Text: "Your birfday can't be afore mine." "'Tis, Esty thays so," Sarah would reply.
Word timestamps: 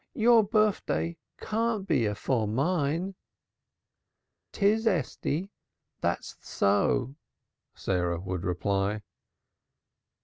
"Your 0.15 0.43
birfday 0.43 1.17
can't 1.37 1.87
be 1.87 2.07
afore 2.07 2.47
mine." 2.47 3.13
"'Tis, 4.51 4.87
Esty 4.87 5.51
thays 6.01 6.37
so," 6.41 7.13
Sarah 7.75 8.19
would 8.19 8.43
reply. 8.43 9.03